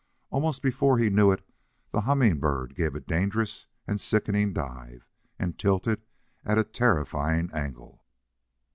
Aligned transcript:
Almost 0.31 0.63
before 0.63 0.97
he 0.97 1.11
knew 1.11 1.31
it 1.31 1.47
the 1.91 2.01
Humming 2.01 2.39
Bird 2.39 2.73
gave 2.73 2.95
a 2.95 2.99
dangerous 2.99 3.67
and 3.85 4.01
sickening 4.01 4.51
dive, 4.51 5.07
and 5.37 5.59
tilted 5.59 6.01
at 6.43 6.57
a 6.57 6.63
terrifying 6.63 7.51
angle. 7.53 8.03